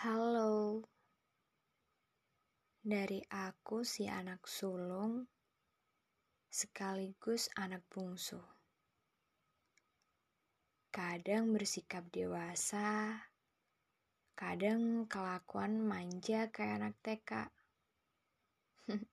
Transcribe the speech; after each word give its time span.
Halo, 0.00 0.80
dari 2.80 3.20
aku 3.28 3.84
si 3.84 4.08
anak 4.08 4.48
sulung, 4.48 5.28
sekaligus 6.48 7.52
anak 7.52 7.84
bungsu. 7.92 8.40
Kadang 10.88 11.52
bersikap 11.52 12.08
dewasa, 12.08 13.12
kadang 14.32 15.04
kelakuan 15.04 15.84
manja 15.84 16.48
kayak 16.48 16.80
anak 16.80 16.96
TK. 17.04 17.30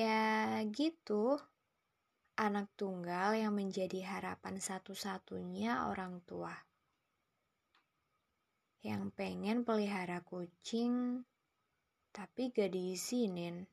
ya 0.00 0.56
gitu, 0.72 1.36
anak 2.40 2.72
tunggal 2.80 3.36
yang 3.36 3.52
menjadi 3.52 4.08
harapan 4.08 4.56
satu-satunya 4.56 5.84
orang 5.84 6.24
tua 6.24 6.69
yang 8.80 9.12
pengen 9.12 9.60
pelihara 9.64 10.24
kucing 10.24 11.24
tapi 12.10 12.50
gak 12.50 12.74
diizinin. 12.74 13.68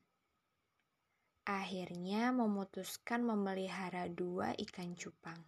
Akhirnya 1.48 2.28
memutuskan 2.28 3.24
memelihara 3.24 4.04
dua 4.12 4.52
ikan 4.68 4.92
cupang. 4.92 5.40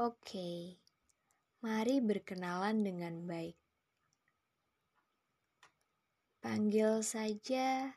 Oke, 0.00 0.80
mari 1.60 2.00
berkenalan 2.00 2.80
dengan 2.80 3.20
baik. 3.26 3.58
Panggil 6.40 7.04
saja 7.04 7.92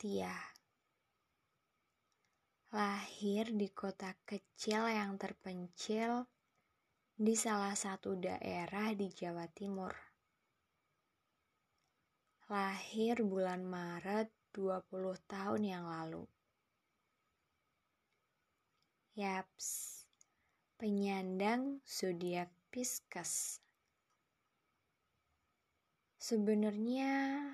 Tia. 0.00 0.32
Lahir 2.72 3.52
di 3.52 3.68
kota 3.68 4.16
kecil 4.24 4.88
yang 4.88 5.20
terpencil 5.20 6.31
di 7.12 7.36
salah 7.36 7.76
satu 7.76 8.16
daerah 8.16 8.96
di 8.96 9.12
Jawa 9.12 9.44
Timur. 9.52 9.92
Lahir 12.48 13.20
bulan 13.20 13.68
Maret 13.68 14.32
20 14.56 14.88
tahun 15.28 15.62
yang 15.64 15.84
lalu. 15.84 16.24
Yaps, 19.12 20.02
penyandang 20.80 21.84
zodiak 21.84 22.48
Pisces. 22.72 23.60
Sebenarnya 26.16 27.44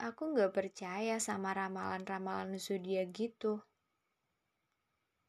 aku 0.00 0.32
nggak 0.32 0.56
percaya 0.56 1.20
sama 1.20 1.52
ramalan-ramalan 1.52 2.56
zodiak 2.56 3.12
gitu. 3.12 3.60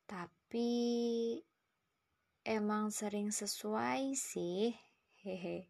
Tapi 0.08 0.72
emang 2.42 2.90
sering 2.90 3.30
sesuai 3.30 4.18
sih. 4.18 4.74
Hehe. 5.22 5.70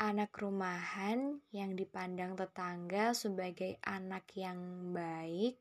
Anak 0.00 0.34
rumahan 0.34 1.38
yang 1.54 1.78
dipandang 1.78 2.34
tetangga 2.34 3.14
sebagai 3.14 3.78
anak 3.86 4.26
yang 4.34 4.90
baik, 4.90 5.60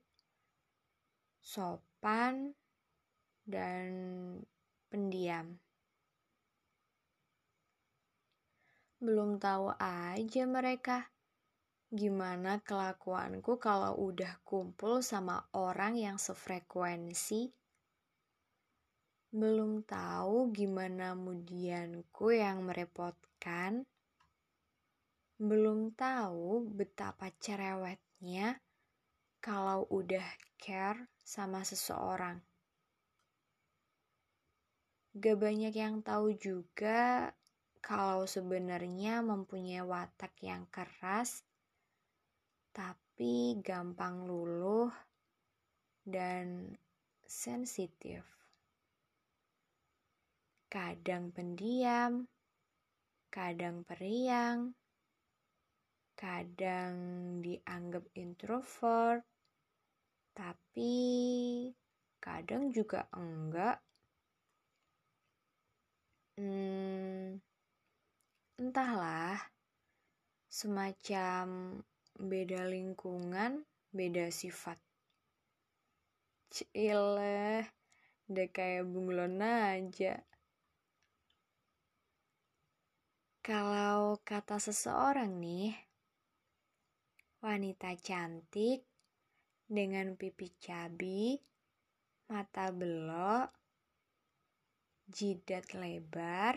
sopan, 1.37 2.57
dan 3.45 3.91
pendiam. 4.89 5.59
Belum 9.03 9.37
tahu 9.37 9.75
aja 9.77 10.43
mereka 10.47 11.11
gimana 11.93 12.57
kelakuanku 12.65 13.61
kalau 13.61 13.93
udah 14.01 14.41
kumpul 14.41 15.05
sama 15.05 15.45
orang 15.53 15.93
yang 15.93 16.17
sefrekuensi 16.17 17.53
belum 19.33 19.81
tahu 19.81 20.53
gimana 20.53 21.17
mudianku 21.17 22.37
yang 22.37 22.69
merepotkan. 22.69 23.81
Belum 25.41 25.89
tahu 25.97 26.69
betapa 26.69 27.33
cerewetnya 27.41 28.61
kalau 29.41 29.89
udah 29.89 30.21
care 30.61 31.09
sama 31.25 31.65
seseorang. 31.65 32.37
Gak 35.17 35.37
banyak 35.41 35.73
yang 35.73 36.05
tahu 36.05 36.37
juga 36.37 37.33
kalau 37.81 38.29
sebenarnya 38.29 39.25
mempunyai 39.25 39.81
watak 39.81 40.37
yang 40.45 40.69
keras, 40.69 41.41
tapi 42.69 43.57
gampang 43.65 44.29
luluh 44.29 44.93
dan 46.05 46.77
sensitif 47.25 48.42
kadang 50.73 51.29
pendiam, 51.29 52.25
kadang 53.29 53.85
periang, 53.85 54.73
kadang 56.17 56.97
dianggap 57.45 58.01
introvert, 58.17 59.21
tapi 60.33 60.97
kadang 62.17 62.73
juga 62.73 63.05
enggak. 63.13 63.77
Hmm, 66.41 67.37
entahlah, 68.57 69.37
semacam 70.49 71.77
beda 72.17 72.65
lingkungan, 72.65 73.61
beda 73.93 74.33
sifat. 74.33 74.81
Cile, 76.49 77.69
udah 78.25 78.47
kayak 78.49 78.89
bunglon 78.89 79.37
aja. 79.37 80.32
Kalau 83.43 84.23
kata 84.23 84.55
seseorang 84.55 85.35
nih, 85.35 85.75
wanita 87.43 87.91
cantik 87.99 88.87
dengan 89.67 90.15
pipi 90.15 90.47
cabi, 90.63 91.35
mata 92.31 92.71
belok, 92.71 93.51
jidat 95.11 95.75
lebar, 95.75 96.55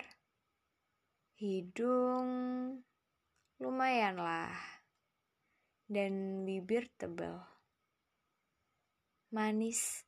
hidung 1.43 2.31
lumayan 3.59 4.23
lah, 4.23 4.55
dan 5.91 6.47
bibir 6.47 6.87
tebal. 6.95 7.43
Manis, 9.35 10.07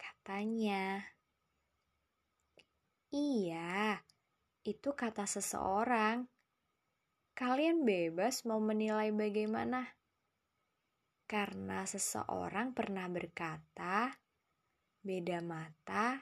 katanya. 0.00 1.04
Iya, 3.12 4.00
itu 4.68 4.92
kata 4.92 5.24
seseorang. 5.24 6.28
Kalian 7.32 7.88
bebas 7.88 8.44
mau 8.44 8.60
menilai 8.60 9.08
bagaimana. 9.08 9.96
Karena 11.24 11.88
seseorang 11.88 12.76
pernah 12.76 13.08
berkata, 13.08 14.12
beda 15.00 15.40
mata, 15.40 16.20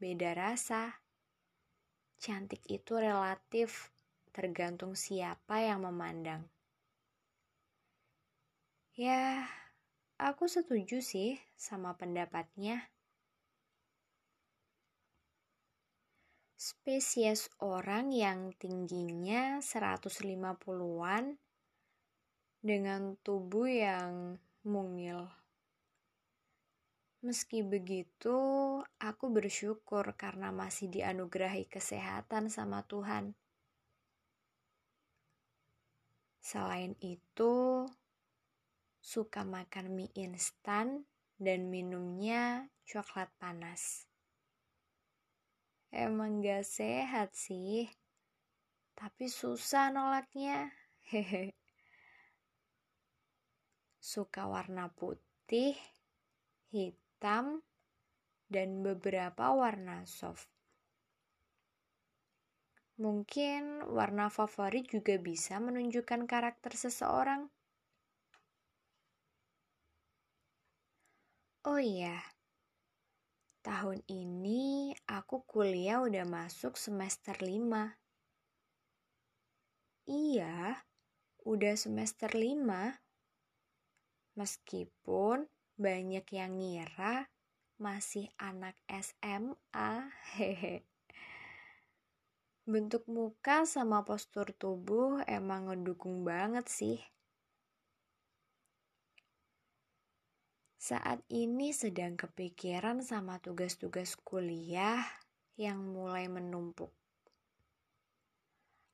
beda 0.00 0.32
rasa. 0.32 0.88
Cantik 2.16 2.64
itu 2.72 2.96
relatif, 2.96 3.92
tergantung 4.32 4.96
siapa 4.96 5.60
yang 5.60 5.84
memandang. 5.84 6.48
Ya, 8.92 9.48
aku 10.20 10.48
setuju 10.48 11.00
sih 11.00 11.40
sama 11.56 11.96
pendapatnya. 11.96 12.91
Spesies 16.62 17.50
orang 17.58 18.14
yang 18.14 18.54
tingginya 18.54 19.58
150-an 19.58 21.34
dengan 22.62 23.18
tubuh 23.18 23.66
yang 23.66 24.38
mungil. 24.62 25.26
Meski 27.26 27.66
begitu, 27.66 28.38
aku 29.02 29.26
bersyukur 29.34 30.14
karena 30.14 30.54
masih 30.54 30.86
dianugerahi 30.86 31.66
kesehatan 31.66 32.46
sama 32.46 32.86
Tuhan. 32.86 33.34
Selain 36.38 36.94
itu, 37.02 37.90
suka 39.02 39.42
makan 39.42 39.98
mie 39.98 40.14
instan 40.14 41.10
dan 41.42 41.66
minumnya 41.74 42.70
coklat 42.86 43.34
panas. 43.42 44.11
Emang 45.92 46.40
gak 46.40 46.64
sehat 46.64 47.36
sih, 47.36 47.84
tapi 48.96 49.28
susah 49.28 49.92
nolaknya. 49.92 50.72
Hehe. 51.12 51.52
Suka 54.00 54.48
warna 54.48 54.88
putih, 54.88 55.76
hitam, 56.72 57.60
dan 58.48 58.80
beberapa 58.80 59.52
warna 59.52 60.08
soft. 60.08 60.48
Mungkin 62.96 63.84
warna 63.92 64.32
favorit 64.32 64.88
juga 64.88 65.20
bisa 65.20 65.60
menunjukkan 65.60 66.24
karakter 66.24 66.72
seseorang. 66.72 67.52
Oh 71.68 71.78
iya, 71.78 72.31
Tahun 73.62 74.02
ini 74.10 74.90
aku 75.06 75.46
kuliah 75.46 76.02
udah 76.02 76.26
masuk 76.26 76.74
semester 76.74 77.38
5. 77.38 77.94
Iya, 80.10 80.82
udah 81.46 81.74
semester 81.78 82.26
5. 82.34 82.98
Meskipun 84.34 85.46
banyak 85.78 86.26
yang 86.34 86.58
ngira 86.58 87.30
masih 87.78 88.34
anak 88.34 88.74
SMA. 88.90 90.10
Hehe. 90.34 90.82
Bentuk 92.66 93.06
muka 93.06 93.62
sama 93.62 94.02
postur 94.02 94.50
tubuh 94.58 95.22
emang 95.30 95.70
ngedukung 95.70 96.26
banget 96.26 96.66
sih. 96.66 96.98
Saat 100.82 101.22
ini 101.30 101.70
sedang 101.70 102.18
kepikiran 102.18 103.06
sama 103.06 103.38
tugas-tugas 103.38 104.18
kuliah 104.18 104.98
yang 105.54 105.78
mulai 105.78 106.26
menumpuk. 106.26 106.90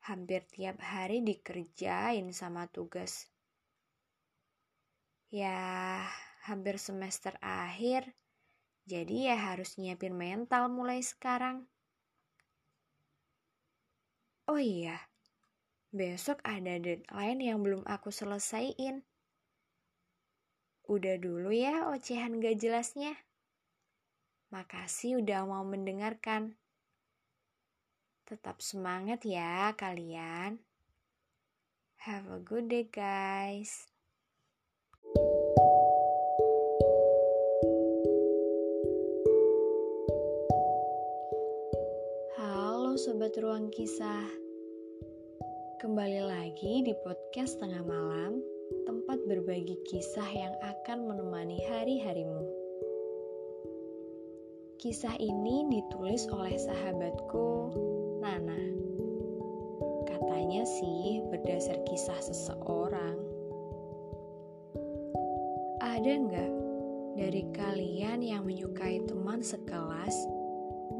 Hampir 0.04 0.44
tiap 0.52 0.76
hari 0.84 1.24
dikerjain 1.24 2.28
sama 2.36 2.68
tugas. 2.68 3.32
Ya, 5.32 6.04
hampir 6.44 6.76
semester 6.76 7.40
akhir, 7.40 8.12
jadi 8.84 9.32
ya 9.32 9.36
harus 9.48 9.80
nyiapin 9.80 10.12
mental 10.12 10.68
mulai 10.68 11.00
sekarang. 11.00 11.64
Oh 14.44 14.60
iya, 14.60 15.08
besok 15.88 16.44
ada 16.44 16.76
deadline 16.76 17.40
yang 17.40 17.64
belum 17.64 17.80
aku 17.88 18.12
selesaiin. 18.12 19.08
Udah 20.88 21.20
dulu 21.20 21.52
ya 21.52 21.92
ocehan 21.92 22.40
gak 22.40 22.64
jelasnya. 22.64 23.12
Makasih 24.48 25.20
udah 25.20 25.44
mau 25.44 25.60
mendengarkan. 25.60 26.56
Tetap 28.24 28.64
semangat 28.64 29.20
ya 29.28 29.76
kalian. 29.76 30.64
Have 32.08 32.32
a 32.32 32.40
good 32.40 32.72
day 32.72 32.88
guys. 32.88 33.84
Halo 42.40 42.96
sobat 42.96 43.36
ruang 43.36 43.68
kisah. 43.76 44.24
Kembali 45.84 46.24
lagi 46.24 46.80
di 46.80 46.96
podcast 47.04 47.60
tengah 47.60 47.84
malam 47.84 48.40
tempat 48.88 49.20
berbagi 49.28 49.76
kisah 49.84 50.24
yang 50.32 50.56
akan 50.64 51.12
menemani 51.12 51.60
hari-harimu. 51.68 52.40
Kisah 54.80 55.12
ini 55.20 55.68
ditulis 55.68 56.24
oleh 56.32 56.56
sahabatku, 56.56 57.68
Nana. 58.24 58.56
Katanya 60.08 60.64
sih 60.64 61.20
berdasar 61.28 61.84
kisah 61.84 62.16
seseorang. 62.16 63.20
Ada 65.84 66.12
nggak 66.24 66.52
dari 67.20 67.44
kalian 67.52 68.24
yang 68.24 68.48
menyukai 68.48 69.04
teman 69.04 69.44
sekelas 69.44 70.16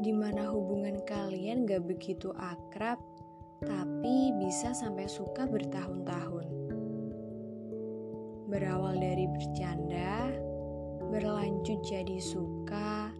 di 0.05 0.13
mana 0.13 0.45
hubungan 0.45 1.01
kalian 1.09 1.65
gak 1.65 1.89
begitu 1.89 2.29
akrab, 2.37 3.01
tapi 3.65 4.29
bisa 4.37 4.77
sampai 4.77 5.09
suka 5.09 5.49
bertahun-tahun? 5.49 6.68
Berawal 8.49 8.97
dari 8.97 9.29
bercanda, 9.29 10.33
berlanjut 11.13 11.85
jadi 11.85 12.17
suka, 12.17 13.13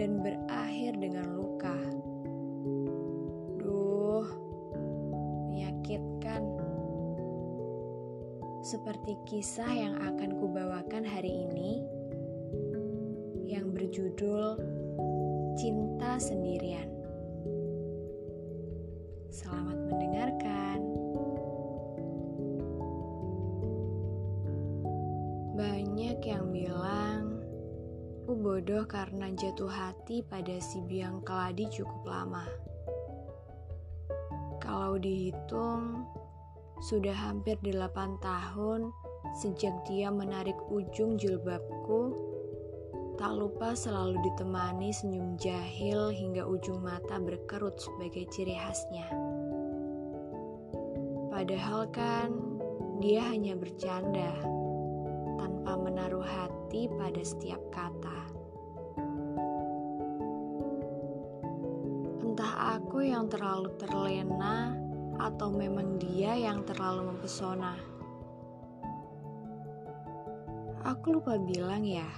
dan 0.00 0.24
berakhir 0.24 0.96
dengan 0.96 1.36
luka. 1.36 1.76
Duh, 3.60 4.24
menyakitkan. 5.52 6.42
Seperti 8.64 9.20
kisah 9.28 9.68
yang 9.68 10.00
akan 10.00 10.40
kubawakan 10.40 11.04
hari 11.04 11.44
ini, 11.44 11.84
yang 13.52 13.76
berjudul 13.76 14.56
Cinta 15.60 16.16
Sendirian. 16.16 16.88
Selamat 19.28 19.76
mendengarkan. 19.92 20.29
Bodoh 28.60 28.84
karena 28.84 29.32
jatuh 29.40 29.72
hati 29.72 30.20
pada 30.20 30.60
si 30.60 30.84
biang 30.84 31.24
keladi 31.24 31.64
cukup 31.72 32.04
lama. 32.04 32.44
Kalau 34.60 35.00
dihitung, 35.00 36.04
sudah 36.84 37.16
hampir 37.16 37.56
delapan 37.64 38.20
tahun 38.20 38.92
sejak 39.40 39.72
dia 39.88 40.12
menarik 40.12 40.60
ujung 40.68 41.16
jilbabku, 41.16 42.12
tak 43.16 43.32
lupa 43.32 43.72
selalu 43.72 44.20
ditemani 44.28 44.92
senyum 44.92 45.40
jahil 45.40 46.12
hingga 46.12 46.44
ujung 46.44 46.84
mata 46.84 47.16
berkerut 47.16 47.80
sebagai 47.80 48.28
ciri 48.28 48.60
khasnya. 48.60 49.08
Padahal 51.32 51.88
kan 51.88 52.28
dia 53.00 53.24
hanya 53.24 53.56
bercanda 53.56 54.36
tanpa 55.40 55.80
menaruh 55.80 56.28
hati 56.28 56.92
pada 57.00 57.24
setiap 57.24 57.64
kata. 57.72 58.39
Entah 62.40 62.80
aku 62.80 63.04
yang 63.04 63.28
terlalu 63.28 63.68
terlena 63.76 64.72
atau 65.20 65.52
memang 65.52 66.00
dia 66.00 66.32
yang 66.32 66.64
terlalu 66.64 67.12
mempesona. 67.12 67.76
Aku 70.88 71.20
lupa 71.20 71.36
bilang 71.36 71.84
ya, 71.84 72.08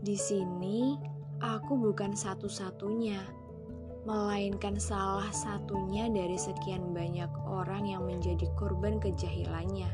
di 0.00 0.16
sini 0.16 0.96
aku 1.36 1.76
bukan 1.76 2.16
satu-satunya, 2.16 3.20
melainkan 4.08 4.80
salah 4.80 5.28
satunya 5.36 6.08
dari 6.08 6.40
sekian 6.40 6.96
banyak 6.96 7.28
orang 7.44 7.84
yang 7.84 8.08
menjadi 8.08 8.48
korban 8.56 8.96
kejahilannya. 9.04 9.92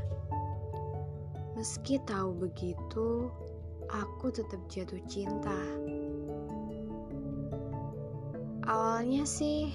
Meski 1.59 1.99
tahu 2.07 2.47
begitu, 2.47 3.27
aku 3.91 4.31
tetap 4.31 4.63
jatuh 4.71 5.03
cinta. 5.11 5.59
Awalnya 8.71 9.27
sih, 9.27 9.67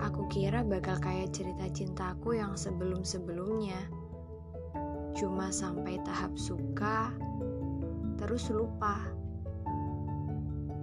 aku 0.00 0.24
kira 0.32 0.64
bakal 0.64 0.96
kayak 1.04 1.36
cerita 1.36 1.68
cintaku 1.68 2.40
yang 2.40 2.56
sebelum-sebelumnya. 2.56 3.76
Cuma 5.12 5.52
sampai 5.52 6.00
tahap 6.00 6.32
suka, 6.40 7.12
terus 8.16 8.48
lupa. 8.48 9.04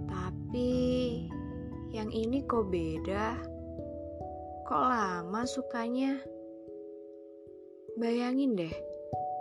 Tapi 0.06 0.70
yang 1.90 2.14
ini 2.14 2.46
kok 2.46 2.70
beda? 2.70 3.34
Kok 4.70 4.84
lama 4.86 5.42
sukanya? 5.42 6.22
Bayangin 7.98 8.54
deh, 8.54 8.74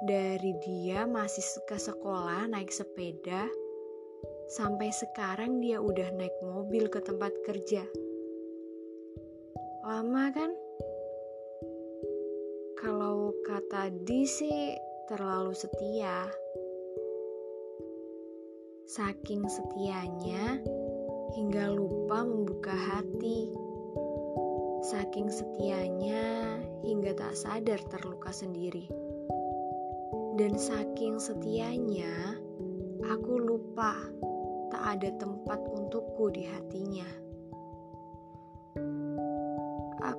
dari 0.10 0.58
dia 0.66 1.06
masih 1.06 1.46
ke 1.70 1.78
sekolah 1.78 2.50
naik 2.50 2.74
sepeda, 2.74 3.46
sampai 4.50 4.90
sekarang 4.90 5.62
dia 5.62 5.78
udah 5.78 6.10
naik 6.18 6.34
mobil 6.42 6.90
ke 6.90 6.98
tempat 7.06 7.30
kerja. 7.46 7.86
Lama 9.90 10.30
kan? 10.30 10.54
Kalau 12.78 13.34
kata 13.42 13.90
di 14.06 14.22
sih 14.22 14.78
terlalu 15.10 15.50
setia. 15.58 16.30
Saking 18.86 19.50
setianya 19.50 20.62
hingga 21.34 21.74
lupa 21.74 22.22
membuka 22.22 22.70
hati. 22.70 23.50
Saking 24.86 25.34
setianya 25.34 26.62
hingga 26.86 27.18
tak 27.18 27.34
sadar 27.34 27.82
terluka 27.90 28.30
sendiri. 28.30 28.86
Dan 30.38 30.54
saking 30.54 31.18
setianya, 31.18 32.38
aku 33.10 33.42
lupa 33.42 33.98
tak 34.70 35.02
ada 35.02 35.18
tempat 35.18 35.58
untukku 35.66 36.30
di 36.30 36.46
hatinya. 36.46 37.29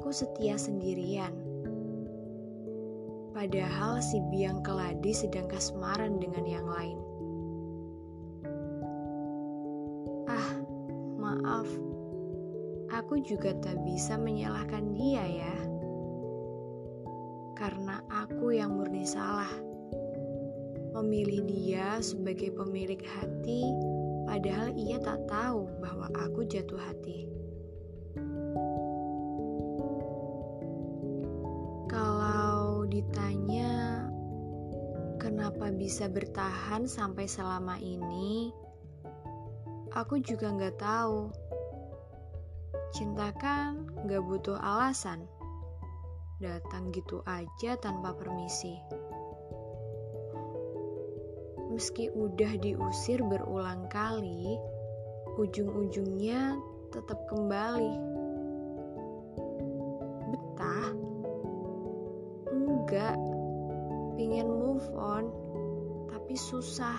Aku 0.00 0.16
setia 0.16 0.56
sendirian. 0.56 1.28
Padahal 3.36 4.00
si 4.00 4.16
biang 4.32 4.64
keladi 4.64 5.12
sedang 5.12 5.44
kasmaran 5.44 6.16
dengan 6.16 6.48
yang 6.48 6.64
lain. 6.64 6.98
Ah, 10.24 10.48
maaf. 11.20 11.68
Aku 12.96 13.20
juga 13.20 13.52
tak 13.60 13.76
bisa 13.84 14.16
menyalahkan 14.16 14.96
dia 14.96 15.20
ya. 15.20 15.56
Karena 17.52 18.00
aku 18.08 18.56
yang 18.56 18.80
murni 18.80 19.04
salah 19.04 19.52
memilih 20.96 21.44
dia 21.44 22.00
sebagai 22.00 22.56
pemilik 22.56 23.04
hati, 23.04 23.68
Padahal 24.30 24.70
ia 24.78 25.02
tak 25.02 25.26
tahu 25.26 25.66
bahwa 25.82 26.06
aku 26.14 26.46
jatuh 26.46 26.78
hati. 26.78 27.26
Bisa 35.80 36.12
bertahan 36.12 36.84
sampai 36.84 37.24
selama 37.24 37.80
ini, 37.80 38.52
aku 39.96 40.20
juga 40.20 40.52
nggak 40.52 40.76
tahu. 40.76 41.32
Cinta 42.92 43.32
kan 43.40 43.88
nggak 44.04 44.20
butuh 44.20 44.60
alasan 44.60 45.24
datang 46.36 46.92
gitu 46.92 47.24
aja 47.24 47.80
tanpa 47.80 48.12
permisi. 48.12 48.76
Meski 51.72 52.12
udah 52.12 52.60
diusir 52.60 53.24
berulang 53.24 53.88
kali, 53.88 54.60
ujung-ujungnya 55.40 56.60
tetap 56.92 57.24
kembali. 57.32 58.09
Tapi 66.30 66.38
susah. 66.38 66.94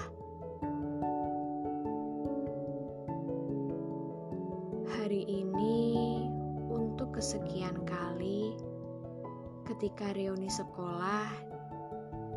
Hari 4.91 5.23
ini 5.23 6.19
untuk 6.67 7.15
kesekian 7.15 7.79
kali 7.87 8.59
Ketika 9.63 10.11
reuni 10.11 10.51
sekolah, 10.51 11.31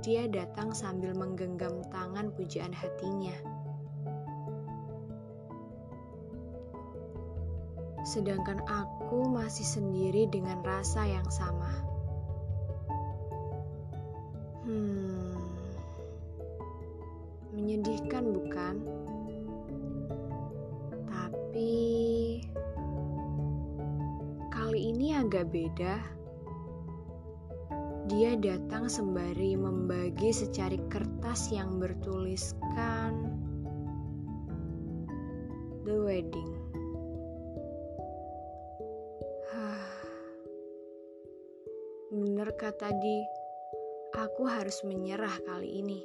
dia 0.07 0.31
datang 0.31 0.71
sambil 0.71 1.19
menggenggam 1.19 1.83
tangan 1.91 2.31
pujaan 2.31 2.71
hatinya. 2.71 3.35
Sedangkan 8.07 8.63
aku 8.71 9.35
masih 9.35 9.67
sendiri 9.67 10.31
dengan 10.31 10.63
rasa 10.63 11.11
yang 11.11 11.27
sama. 11.27 11.75
Hmm, 14.63 15.14
menyedihkan, 17.65 18.29
bukan? 18.29 18.85
Tapi 21.09 21.73
kali 24.53 24.93
ini 24.93 25.17
agak 25.17 25.49
beda. 25.49 25.97
Dia 28.13 28.37
datang 28.37 28.93
sembari 28.93 29.57
membagi 29.57 30.29
secari 30.29 30.77
kertas 30.93 31.49
yang 31.49 31.81
bertuliskan 31.81 33.33
The 35.89 35.97
Wedding. 35.97 36.53
Bener 42.15 42.47
kata 42.55 42.95
di, 43.03 43.27
aku 44.15 44.47
harus 44.47 44.87
menyerah 44.87 45.35
kali 45.51 45.83
ini. 45.83 45.99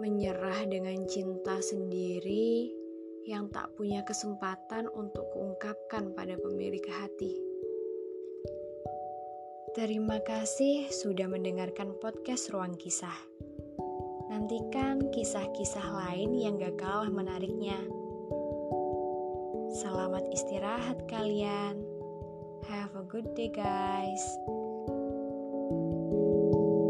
Menyerah 0.00 0.64
dengan 0.64 1.04
cinta 1.04 1.60
sendiri 1.60 2.72
yang 3.28 3.52
tak 3.52 3.76
punya 3.76 4.00
kesempatan 4.00 4.88
untuk 4.96 5.28
kuungkapkan 5.36 6.16
pada 6.16 6.40
pemilik 6.40 6.80
hati. 6.88 7.36
Terima 9.76 10.16
kasih 10.24 10.88
sudah 10.88 11.28
mendengarkan 11.28 11.92
podcast 12.00 12.48
Ruang 12.48 12.80
Kisah. 12.80 13.14
Nantikan 14.32 15.12
kisah-kisah 15.12 15.84
lain 15.92 16.32
yang 16.32 16.56
gak 16.56 16.80
kalah 16.80 17.12
menariknya. 17.12 17.76
Selamat 19.84 20.24
istirahat 20.32 21.04
kalian. 21.12 21.76
Have 22.72 22.96
a 22.96 23.04
good 23.04 23.36
day, 23.36 23.52
guys. 23.52 24.24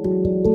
thank 0.00 0.46
you 0.46 0.49